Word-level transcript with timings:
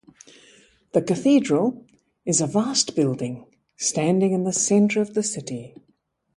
The 0.93 1.03
cathedral 1.03 1.85
is 2.25 2.41
a 2.41 2.47
vast 2.47 2.95
building, 2.95 3.45
standing 3.77 4.31
in 4.33 4.45
the 4.45 4.51
center 4.51 4.99
of 4.99 5.13
the 5.13 5.21
city. 5.21 5.75